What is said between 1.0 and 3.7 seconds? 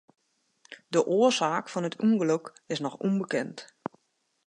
oarsaak fan it ûngelok is noch ûnbekend.